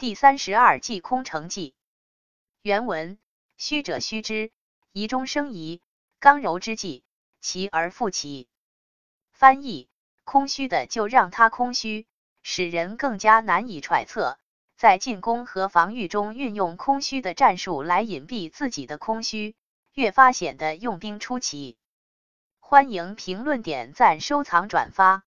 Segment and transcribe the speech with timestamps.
[0.00, 1.74] 第三十二计空城计。
[2.62, 3.18] 原文：
[3.56, 4.52] 虚者虚之，
[4.92, 5.80] 疑中生疑，
[6.20, 7.02] 刚柔之计，
[7.40, 8.46] 其而复其。
[9.32, 9.88] 翻译：
[10.22, 12.06] 空虚的就让它空虚，
[12.44, 14.38] 使人更加难以揣测。
[14.76, 19.56] 在进攻和防御中运用空虚的战术来隐蔽自己的空虚，
[19.94, 21.76] 越发显得用兵出奇。
[22.60, 25.24] 欢迎评论、点赞、收藏、转发。